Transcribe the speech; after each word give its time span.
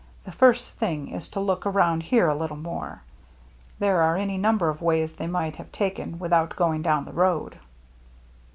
The 0.23 0.31
first 0.31 0.79
thing 0.79 1.09
is 1.09 1.29
to 1.29 1.39
look 1.39 1.63
around 1.63 2.01
here 2.01 2.27
a 2.27 2.33
litde 2.35 2.59
more. 2.59 3.03
There 3.77 4.01
are 4.01 4.17
any 4.17 4.35
number 4.35 4.67
of 4.67 4.81
ways 4.81 5.15
they 5.15 5.27
might 5.27 5.57
have 5.57 5.71
taken 5.71 6.17
without 6.17 6.55
going 6.55 6.81
down 6.81 7.05
the 7.05 7.11
road." 7.13 7.59